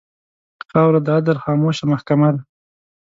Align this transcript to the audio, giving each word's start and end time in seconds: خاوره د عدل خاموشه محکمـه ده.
خاوره 0.69 0.99
د 1.05 1.07
عدل 1.17 1.37
خاموشه 1.43 1.83
محکمـه 1.91 2.29
ده. 2.35 2.41